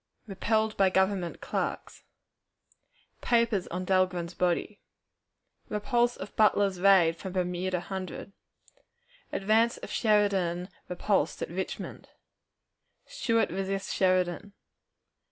[0.25, 2.01] Repelled by Government Clerks.
[3.21, 4.81] Papers on Dahlgren's Body.
[5.69, 8.31] Repulse of Butler's Raid from Bermuda Hundred.
[9.31, 12.09] Advance of Sheridan repulsed at Richmond.
[13.05, 14.53] Stuart resists Sheridan.